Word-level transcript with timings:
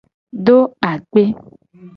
Do 0.45 0.57
akpe. 0.91 1.23